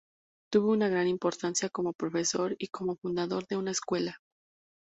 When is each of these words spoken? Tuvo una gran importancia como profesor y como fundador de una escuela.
Tuvo 0.51 0.71
una 0.71 0.87
gran 0.89 1.07
importancia 1.07 1.69
como 1.69 1.93
profesor 1.93 2.55
y 2.57 2.69
como 2.69 2.95
fundador 2.95 3.45
de 3.45 3.57
una 3.57 3.69
escuela. 3.69 4.17